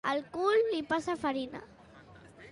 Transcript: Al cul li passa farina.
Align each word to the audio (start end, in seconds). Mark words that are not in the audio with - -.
Al 0.11 0.19
cul 0.35 0.55
li 0.69 0.79
passa 0.93 1.15
farina. 1.25 1.61